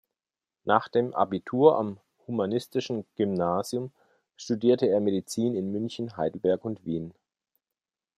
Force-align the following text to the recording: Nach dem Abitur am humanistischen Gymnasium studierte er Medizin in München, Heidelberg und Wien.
Nach 0.63 0.87
dem 0.87 1.13
Abitur 1.13 1.77
am 1.77 1.99
humanistischen 2.25 3.05
Gymnasium 3.17 3.91
studierte 4.35 4.87
er 4.87 4.99
Medizin 4.99 5.53
in 5.55 5.71
München, 5.71 6.17
Heidelberg 6.17 6.65
und 6.65 6.83
Wien. 6.87 7.13